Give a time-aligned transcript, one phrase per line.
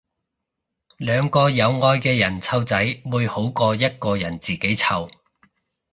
[0.97, 5.11] 兩個有愛嘅人湊仔會好過一個人自己湊